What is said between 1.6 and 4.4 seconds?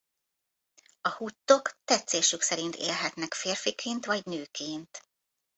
tetszésük szerint élhetnek férfiként vagy